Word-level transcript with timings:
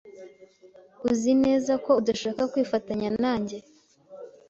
Uzi 1.09 1.31
neza 1.43 1.73
ko 1.85 1.91
udashaka 2.01 2.41
kwifatanya 2.51 3.09
nanjye? 3.21 3.57